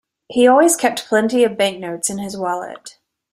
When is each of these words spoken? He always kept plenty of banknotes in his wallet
He 0.29 0.47
always 0.47 0.75
kept 0.77 1.05
plenty 1.07 1.43
of 1.43 1.57
banknotes 1.59 2.09
in 2.09 2.17
his 2.17 2.35
wallet 2.35 2.97